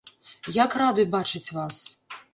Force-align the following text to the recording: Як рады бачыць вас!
Як 0.55 0.77
рады 0.83 1.05
бачыць 1.17 1.45
вас! 1.59 1.75